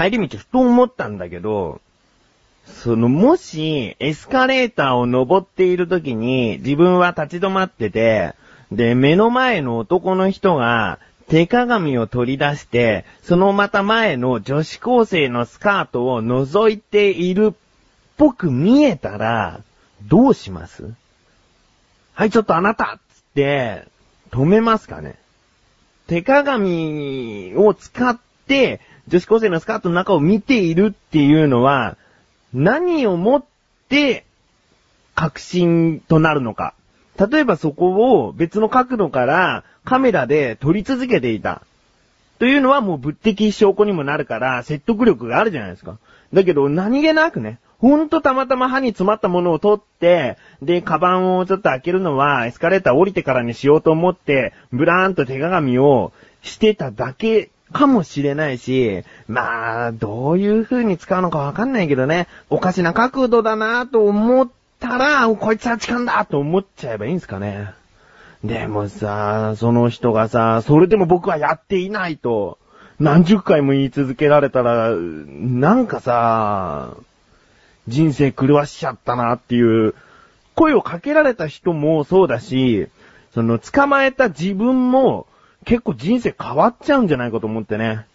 [0.00, 1.82] 帰り道ふと思ったんだけど、
[2.64, 8.34] その、もし、エスカレーターを登っている時に、自分は立ち止まってて、
[8.72, 10.98] で、目の前の男の人が、
[11.28, 17.56] 手鏡を取り出して、そのまた前の女子高生のスカートを覗いているっ
[18.16, 19.60] ぽく見えたら、
[20.02, 20.94] どうします
[22.14, 23.84] はい、ちょっとあなたつって、
[24.30, 25.16] 止めますかね。
[26.06, 31.96] 手鏡を使って、女子高生のスカートの中を見ているっていうのは、
[32.54, 33.44] 何をもっ
[33.88, 34.24] て
[35.16, 36.74] 確信となるのか。
[37.18, 41.62] 例えばそこを別の角度からカメラで撮り続けていた。
[42.38, 45.98] というのはもう物的証拠にもなるから説得力があるじゃないですか。
[46.32, 67.70] だけど何気なくね、ほんとたまたま歯に詰まったものを取って、で、カバンをちょっと開けるのはエスカレーター降りてからにしようと思って、ブラーンと手鏡をしてただけかもしれないし、まあ、どういう風に使うのかわかんないけどね、おかしな角度だなと思ったら、こいつは痴漢だと思っちゃえばいいんすかね。
[68.44, 72.58] でもさ、その人がさ、それでも僕はやっていないと、
[72.98, 76.94] 何十回も言い続けられたら、なんかさ、
[77.88, 79.94] 人生狂わしちゃったなっていう、
[80.54, 82.88] 声をかけられた人もそうだし、
[83.32, 85.26] その捕まえた自分も
[85.64, 88.06] 結構人生変わっちゃうんじゃないかと思ってね。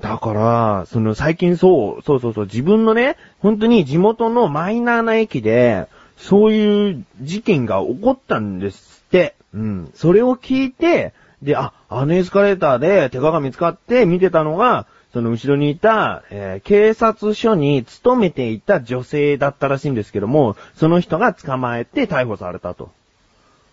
[0.00, 5.86] だから、その最近そう、そうそうそう、自分のね、本当に地元のマイナーな駅で、
[6.18, 9.34] そういう事件が起こったんですって。
[9.54, 9.90] うん。
[9.94, 22.90] それを聞いて、で、あ、あのエスカレーターで手鏡使って見てたのが、その後ろにいた、えー、警察署に勤めていた女性だったらしいんですけども、その人が捕まえて逮捕されたと。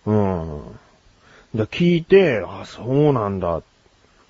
[0.06, 0.60] うん。
[1.54, 3.62] で、聞いて、あ、そうなんだ。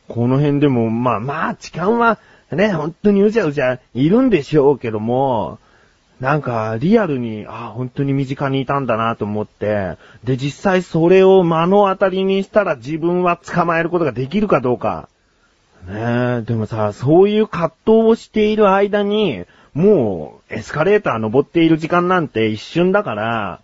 [0.08, 2.18] この辺でも、まあまあ、痴漢は、
[2.52, 5.58] ね、本当にうじゃうじゃいるんでしょうけども、
[6.20, 15.08] なんか、リアルに、あ、本当に身近にいたんだなと思って、で、実際それを目の当たりにしたら自分は捕まえることができるかどうか。
[15.88, 23.60] ねえ、でもさ、そういう葛藤をしている間に、もう、エスカレーター登っている時間なんて一瞬だから、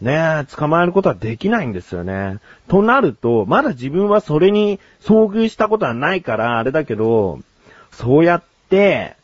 [0.00, 2.38] ねえ、捕まえることはできないんですよね。
[2.68, 7.40] となると、まだ自分はそれに遭遇したことはないから、あれだけど、
[7.90, 9.16] そうやって、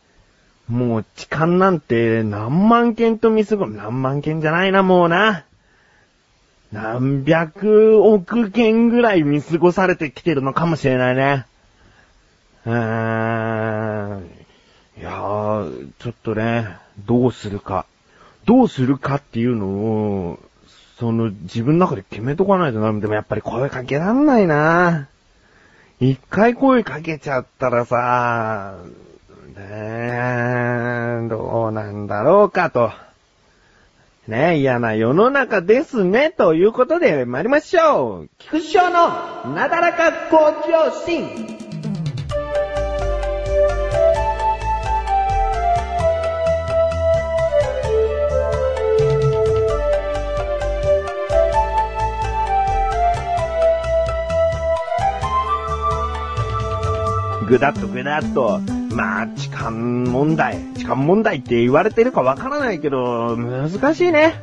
[0.69, 5.45] もう痴漢なんて何万件と見過ご、何万件じゃないな、もうな。
[6.73, 11.47] 何百億件ぐらい見過ごされてきてるのかもしれないね。
[12.67, 14.31] うーん。
[14.99, 17.87] いやー、ちょっとね、どうするか。
[18.45, 20.41] どうするかっていうのを、
[20.99, 22.93] その、自分の中で決めとかないとな。
[23.01, 25.09] でもやっぱり声かけらんないな。
[26.01, 28.77] 一回声かけちゃったらさ、
[29.57, 29.63] ね
[31.25, 32.91] え、どうなんだろうかと。
[34.27, 38.31] ね嫌な世の中ですね、ということで参りましょう。
[38.39, 41.64] 菊師匠のなだらか向上心。
[57.55, 58.59] ぐだっとぐだっと、
[58.97, 64.43] まあ、痴漢問題、痴漢問題って言われてるかわからないけど、難しいね。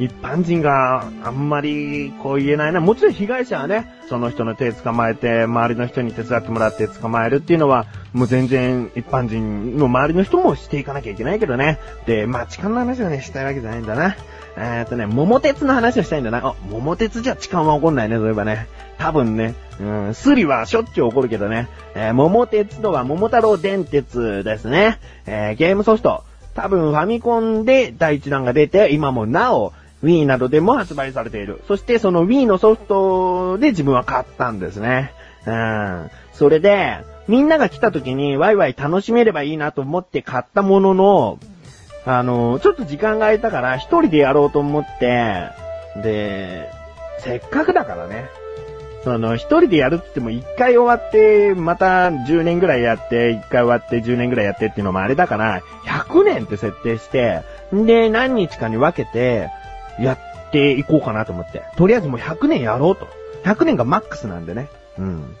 [0.00, 2.80] 一般人があんまりこう言えないな。
[2.80, 11.78] もちろん被害者はね、その人の手捕まえて、周りの人に手伝ってもらって捕まえるっていうのは、もう全然一般人の周りの人もしていかなきゃいけないけどね。
[12.06, 14.16] で、まあ痴漢の話をね、したいわけじゃないんだな。
[14.56, 16.38] えー、っとね、桃鉄の話をしたいんだな。
[16.38, 18.66] あ、桃鉄じゃ痴漢は起こんないね、そういえばね。
[18.98, 21.68] 多分ね、うん、スリはしょっちゅう起こるけどね。
[21.94, 24.98] えー、桃鉄とは桃太郎電鉄ですね。
[25.26, 26.24] えー、ゲームソフト。
[26.54, 29.72] 多分ファミコンで第一弾が出て、今もなお、
[30.02, 31.62] Wii などでも発売されている。
[31.68, 35.12] そしてその Wii のソフトで自分は買ったんですね。
[35.46, 36.10] うん。
[36.32, 36.98] それで、
[37.28, 41.38] みんなが来た時にワイワイ楽しめればいいなと思って買ったものの、
[42.06, 45.50] あの、ちょっと時間が空いたから一人でやろうと思って、
[46.02, 46.70] で、
[47.18, 48.28] せっかくだからね。
[49.04, 57.42] その、一人でやるって言っても一回終わって、また10年ぐらいやって、一回終わって10年ぐらいやってっていうのもあれだから、100年って設定して、
[57.72, 59.48] で、何日かに分けて、
[59.98, 61.62] やっていこうかなと思って。
[61.76, 63.08] とりあえずもう100年やろうと。
[63.44, 64.68] 100年がマックスなんでね。
[64.98, 65.36] うん。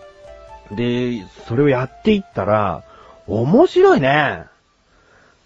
[0.72, 2.82] で、それをやっていったら、
[3.26, 4.44] 面白いね。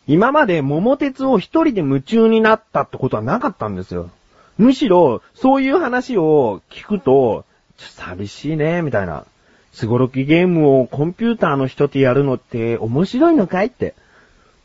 [0.07, 4.11] 今まで桃鉄を一人で夢中になったってことはなかったんですよ。
[4.59, 7.45] むしろ、そういう話を聞くと、
[7.77, 9.25] ちょっと寂しいね、みたいな。
[9.73, 13.95] すごろきゲームをコンピューターの人とやるのって面白いのかいって。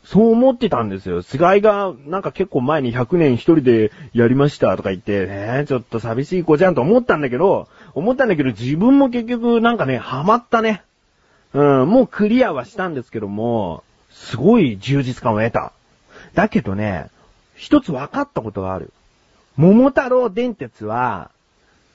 [0.04, 1.22] そう思ってたんですよ。
[1.22, 10.82] 菅井がなんか結構前に100年一人でやりましたとか言って、ねちょっと寂しい子じゃんと思ったんだけど、思ったんだけど自分も結局なんかね、ハマったね。
[11.52, 15.72] うん、もうクリアはしたんですけども、すごい充実感を得た。
[16.34, 17.08] だけどね、
[17.54, 18.92] 一つ分かったことがある。
[19.56, 21.30] 桃太郎電鉄は、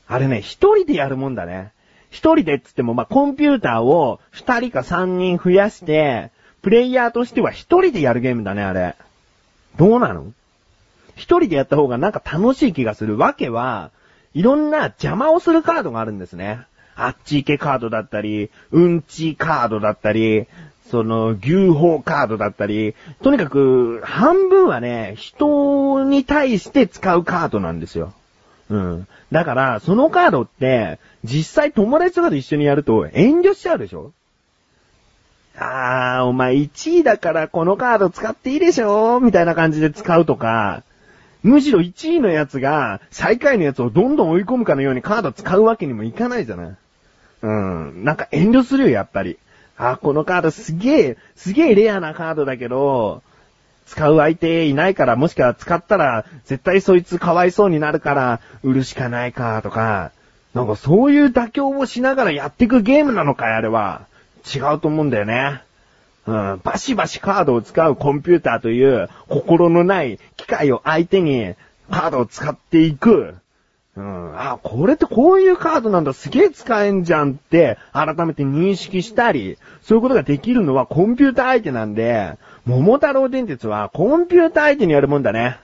[0.07, 1.71] あれね、一人でやるもんだね。
[2.11, 6.31] 一人でっつっても、まあ、コンピューターを二人か三人増やして、
[6.61, 8.95] プレイヤーとしては一人でやるゲームだね、あれ。
[9.77, 10.31] どうなの？
[11.15, 13.91] 一人でやった方がなんか楽しい気がするわけは、
[14.33, 16.61] いろんな邪魔をするカードがあるんですね。
[16.95, 20.47] あっち行けカードだったり、うんちカードだったり、
[20.95, 28.13] その、牛砲カードだったり、とにかく、半分はね、人に対して使うカードなんですよ。
[28.69, 29.07] うん。
[29.29, 34.13] だから、そのカードって、実際友達とかと一緒にやると遠慮しちゃうでしょ？
[35.57, 39.19] あー、お前1位だからこのカード使っていいでしょ？
[39.19, 40.83] みたいな感じで使うとか、
[41.43, 46.75] むしろ1位のやつが最下位のやつをどんどん追い込むかのようにカード使うわけにもいかないじゃない？
[47.41, 48.03] うん。
[48.05, 49.37] なんか遠慮するよ、やっぱり。
[49.77, 53.21] あ、このカードすげえ、すげえレアなカードだけど、
[53.85, 60.11] 使う相手いないから、もしくは使ったら、絶対そいつかわいそうになるから、売るしかないか、とか、
[60.53, 64.07] なんかそういう妥協をしながらやっていくゲームなのか、あれは。
[64.45, 65.61] 違うと思うんだよね。
[66.27, 71.53] うん、バシバシカードを使うコンピューターという心のない機械を相手に
[71.91, 73.35] カードを使っていく。
[73.97, 85.59] うん、あ、これってこういうカードなんだ、すげえ使えんじゃんって、改めて認識したり、そういうことができるのはコンピューター相手なんで、桃太郎電鉄はコンピューター相手にやるもんだね。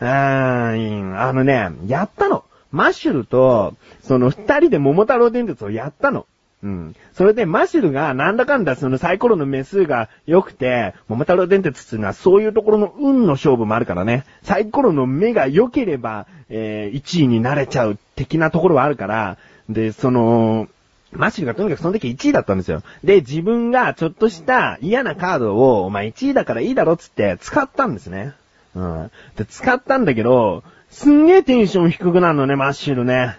[0.00, 2.44] うーん、あのね、やったの。
[2.70, 6.26] マッシュルと、その二人で桃太郎電鉄をやったの。
[6.66, 6.96] うん。
[7.14, 14.24] それで、マシルが、なんだかんだ、そのサイコロの目数が良くて、桃太郎電鉄っていうのは、そういうところの運の勝負もあるからね。
[14.42, 20.66] サイコロの目が良ければ、えー、1位になれちゃう的なところはあるから、で、その、
[21.12, 22.82] マシュルがとにかくその時1位だったんですよ。
[23.04, 28.34] で、自分がちょっとした嫌なカードを、お前1位だからいいだろっつって使ったんですね。
[28.74, 29.10] うん。
[29.36, 33.38] で、使ったんだけど、すんげえテンション低くなるのね、マッシュルね。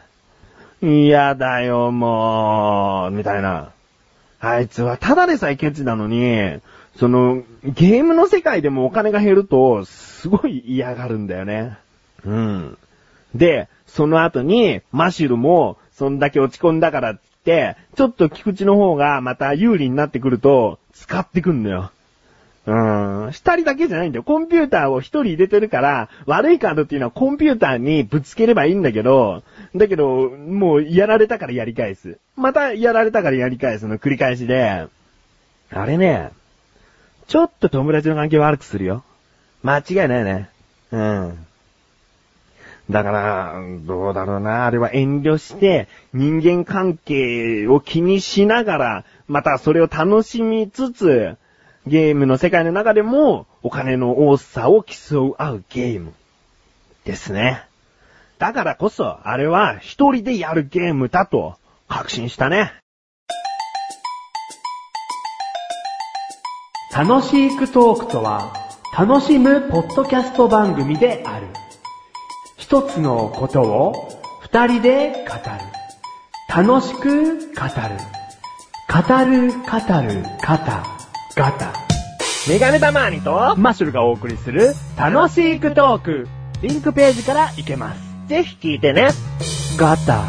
[0.82, 3.72] 嫌だよ、もう、みたいな。
[4.40, 6.60] あいつはただでさえケチなのに、
[6.98, 11.78] その、ゲームの世界でもお金が減ると、すごい嫌がるんだよね。
[12.24, 12.78] うん。
[13.36, 21.92] で、その後に、マシュルも、そんだけ落ち込んだからってって、ちょっと菊池の方がまた有利になってくると、使ってくんだよ。
[22.68, 23.32] うん。
[23.32, 24.24] 二人だけじゃないんだよ。
[24.24, 29.42] コンピューターを一人入れてるから、悪いカードっていうのはコンピューターにぶつければいいんだけど、
[29.74, 32.18] だけど、もうやられたからやり返す。
[32.36, 34.86] またやられたからやり返すの繰り返しで、
[35.72, 36.32] あれね、
[37.28, 39.04] ちょっと友達の関係悪くするよ。
[39.64, 40.50] 間違いないね。
[40.92, 41.46] うん。
[42.90, 44.66] だから、どうだろうな。
[44.66, 51.38] あれは遠慮して、人間関係を気にしながら、またそれを楽しみつつ、
[51.88, 56.14] ゲームの世界の中でも、お金の多さを競う合うゲーム。
[57.06, 57.64] ですね。
[58.38, 61.56] だからこそ、あれは一人でやるゲームだと、
[61.88, 62.74] 確信したね。
[66.94, 68.54] 楽しくトークとは、
[68.98, 71.48] 楽しむポッドキャスト番組である。
[72.58, 74.10] 一つのことを
[74.42, 75.78] 二人で語る。
[76.50, 78.18] 楽しく語る。
[78.90, 80.97] 語る、語る、ガタ、
[81.38, 81.72] ガタ。
[82.50, 86.28] メガネたまーにと、マッシュルがお送りする楽しくトーク。
[86.64, 88.02] リンクページから行けます。
[88.28, 89.10] ぜひ聞いてね。
[89.78, 90.24] ガタ。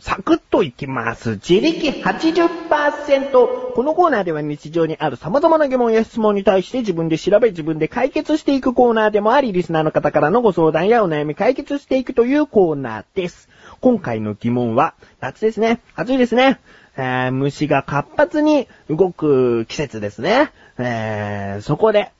[0.00, 1.32] サクッといきます。
[1.32, 3.72] 自力80%。
[3.74, 13.50] このコーナーでは日常にある様々な疑問や質問に対して自分で調べ自分で解決していくコーナーでもあり、リスナーの方からのご相談やお悩み解決していくというコーナーです。
[13.82, 15.80] 今回の疑問は、夏ですね。
[15.96, 16.60] 暑いですね。
[16.96, 20.50] えー虫が活発に動く季節ですね。
[20.78, 22.10] えーそこで、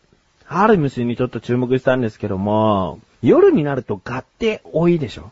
[0.48, 5.30] ある虫にちょっと注目したんですけども、夜になるとガって多いでしょ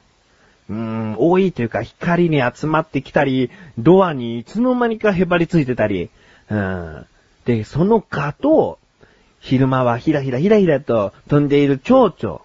[0.68, 6.10] うーん、多いというか光に集まってきたり、ドアにいつの間にかへばりついてたり、
[6.48, 7.06] うん。
[7.44, 8.78] で、そのガと、
[9.40, 12.40] 昼間はひらひらひらひらと飛んでいる蝶々。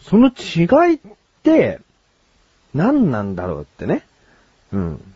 [0.00, 0.98] その違いっ
[1.42, 1.80] て、
[2.74, 4.04] 何なんだろうってね。
[4.72, 5.14] うん。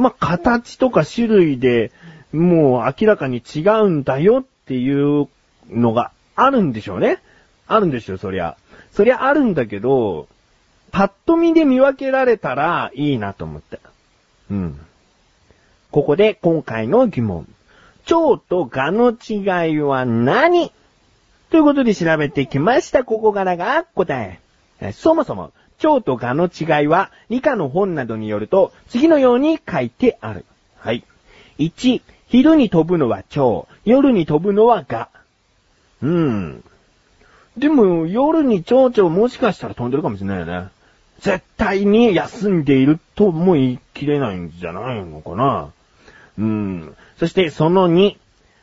[0.00, 1.92] まあ、形とか種類で、
[2.32, 5.28] もう明らかに違うんだよっていう
[5.68, 7.22] のがあるんでしょうね。
[7.66, 8.56] あるんですよ、そりゃ。
[8.92, 10.26] そりゃあるんだけど、
[10.90, 13.78] パッと見で見分けられたらいいなと思って。
[14.50, 14.80] うん。
[15.90, 17.46] ここで今回の疑問。
[18.06, 20.72] 蝶と蛾の違いは何？
[21.50, 23.04] ということで調べてきました。
[23.04, 24.38] ここからが答。
[24.80, 30.44] えそもそも、蝶と蛾の違いは理科の本などによると次のように書いてある。
[30.76, 31.04] はい。
[31.58, 35.08] 1、昼に飛ぶのは蝶、夜に飛ぶのは蛾。
[36.02, 36.64] うん。
[37.58, 40.68] でも、夜に蝶々もしかしたら飛んでるかもしれないよね。
[41.18, 45.70] 絶対に休んでいるとも言い切れないんじゃないのかな。
[46.38, 46.96] うん。
[47.18, 48.16] そしてその2、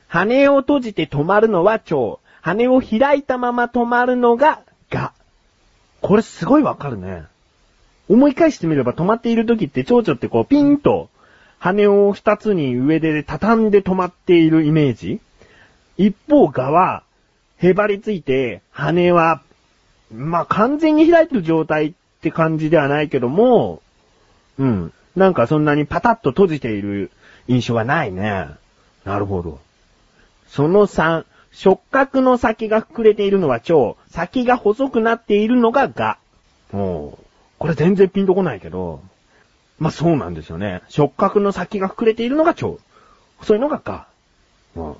[0.08, 4.62] 羽を閉じて止まるのは蝶、羽を開いたまま止まるのが。
[6.02, 7.24] これすごいわかるね。
[8.10, 11.10] 思い返してみれば止まっている時って蝶々ってこうピンと
[11.60, 15.20] 羽を二つに上で畳んで止まっているイメージ
[15.98, 17.04] 一方蛾は
[17.58, 19.42] へばりついて羽は
[20.14, 23.82] まあ完全に開いてる状態って感じではないけども、
[24.58, 24.94] うん。
[25.16, 27.12] なんかそんなにパタッと閉じている
[27.48, 28.48] 印象はないね。
[29.04, 29.60] なるほど。
[30.48, 36.18] その3、触覚の先が膨れているのは蝶、先が細くなっているのが蛾。
[36.72, 37.26] もう、
[37.58, 39.02] これ全然ピンとこないけど、
[39.80, 40.82] まあそうなんですよね。
[40.90, 42.80] 触覚の先が膨れているのが蝶。
[43.42, 44.08] そういうのが蛾。
[44.76, 44.96] うん。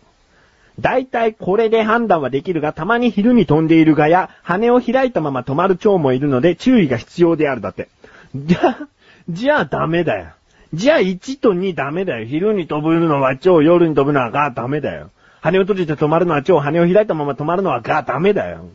[0.80, 7.90] 大体これで判断はできるが、たまに昼に飛んでいる蛾や、羽を開いたまま止まる蝶もいるので、注意が必要であるだって。
[8.36, 8.88] じゃ、
[9.30, 10.28] じゃあダメだよ。
[10.74, 12.26] じゃあ1と2ダメだよ。
[12.26, 15.10] 昼に飛ぶのは蝶、夜に飛ぶのは蛾ダメだよ。
[15.42, 18.66] 羽を閉じて止まるのは蝶、羽を開いたまま止まるのは蛾ダメだよ。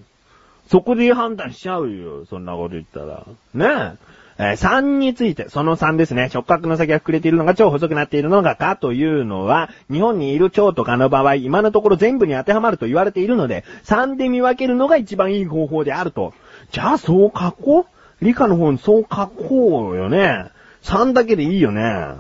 [0.69, 2.25] そこで判断しちゃうよ。
[2.27, 3.27] そんなこと言ったら。
[3.55, 4.13] ねえ。
[4.39, 6.31] えー3について、その3ですね。
[6.31, 16.33] 触覚の先が膨れているのが超細くなっているのが蚊というのは、日本にいる蝶と蚊の場合、今のところ全部に当てはまると言われているので、3で見分けるのが一番いい方法であると。
[16.71, 17.81] じゃあそう書こ
[18.21, 18.25] う？
[18.25, 20.47] 理科の方にそう書こうよね。
[20.85, 22.15] 3だけでいいよね。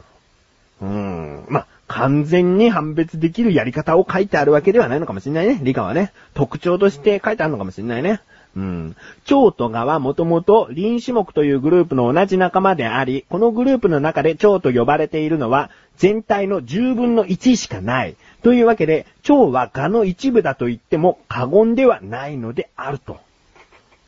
[0.82, 1.46] うん。
[1.48, 5.60] ま、完全に判別できるやり方を書いてあるわけではないのかもしれないね。
[5.62, 6.12] 理科はね。
[6.32, 8.22] 特徴として書いてあるのかもしれないね。
[8.56, 8.96] うん。
[9.24, 18.16] 蝶と蛾はもともと臨種目というグループの同じ仲間であり、このグループの中で蝶と呼ばれているのは全体の10分の1しかない。
[18.42, 23.20] というわけで、蝶は蛾の一部だと言っても過言ではないのであると。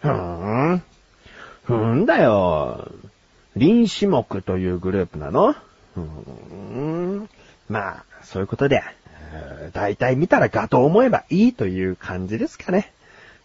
[0.00, 0.82] ふーん。
[1.64, 2.88] ふーんだよ。
[3.56, 5.50] 臨種目というグループなの？
[5.50, 7.28] うーん。
[7.68, 8.82] まあ、そういうことで、
[9.72, 12.92] 大体見たら蛾と思えばいいという感じですかね。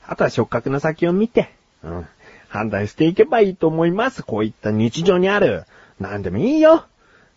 [0.06, 1.52] あとは触覚の先を見て、
[1.84, 2.08] うん、
[2.48, 4.24] 判断していけばいいと思います。
[4.24, 5.66] こういった日常にある、
[6.00, 6.86] なんでもいいよ。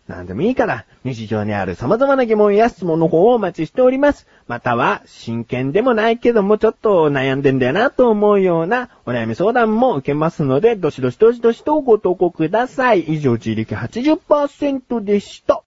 [0.07, 4.27] なんでもいいから、日常にある様々な疑問や質問の方をお待ちしております。
[4.47, 13.01] または、真剣でもないけども、ちょっと悩んでんだよなと思うようなお悩み相談も受けますので、どしどしどしどしとご投稿ください。
[13.01, 15.62] 以上、自力80%でした。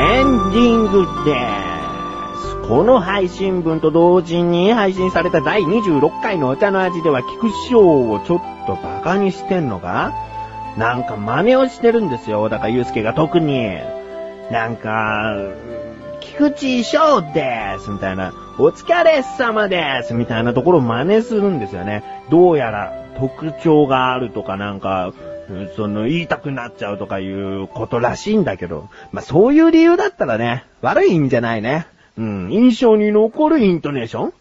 [0.00, 1.36] エンディングで
[2.36, 2.68] す。
[2.68, 10.27] この配信分と同時に配信された第26回のお茶の味では菊師匠をちょっとバカにしてんのか
[10.78, 13.78] なんか真似をしてるんですよ、小高祐介が特に。
[14.52, 15.36] なんか、
[16.20, 22.04] 菊池翔ですみたいな、お疲れ様ですみたいなところを真似するんですよね。
[22.30, 25.12] どうやら特徴があるとかなんか、
[25.74, 31.88] その言いたくなっちゃうとかいうことらしいんだけど、まあそういう理由だったらね、悪い意味じゃないね。
[32.16, 34.28] うん、印象に残るイントネーション？
[34.28, 34.32] っ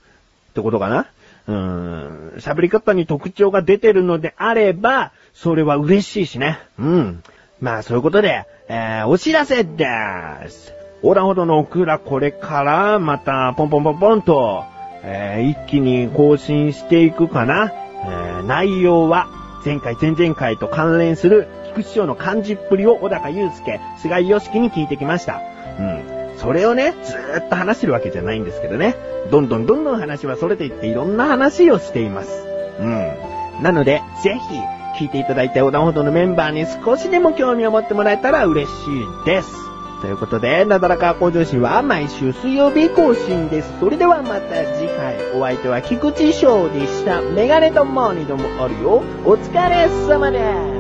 [0.54, 1.08] てことかな
[1.48, 6.58] うん、喋り方に特徴が出てるのであれば、それは嬉しいしね。
[6.80, 7.24] うん。
[7.62, 10.74] まあそういうことで、えー、お知らせでーす。
[11.04, 14.66] オラほどのオクラこれからまたポンポンポンポンと、
[15.04, 17.72] えー、一気に更新していくかな。
[17.72, 19.28] えー、内容は
[19.64, 25.40] 前回前々回と関連する菊師匠の漢字っぷりを小高祐介、菅井良樹に聞いてきました。
[25.80, 26.38] うん。
[26.38, 28.96] それをね、ずーっと話してるわけじゃないんですけどね。
[29.30, 32.44] どんどんどんどん話は逸れていっていろんな話をしています。
[32.80, 33.38] うん。
[33.62, 39.68] なので、ぜひ、聞いていただいて横断歩道のメンバーに少しでも興味を持ってもらえたら嬉しいです。
[40.02, 43.80] ということで、なだらか向上心は毎週水曜日更新です。
[43.80, 47.22] それではまた次回、お相手は菊池翔でした。
[47.22, 49.04] メガネとモーニーでもあるよ。
[49.26, 50.40] お疲れ様で
[50.74, 50.77] す。